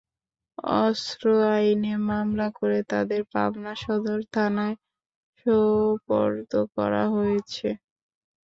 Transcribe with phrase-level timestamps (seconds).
[0.79, 1.25] অস্ত্র
[1.53, 4.75] আইনে মামলা করে তাঁদের পাবনা সদর থানায়
[5.37, 7.67] সোপর্দ করা হয়েছে।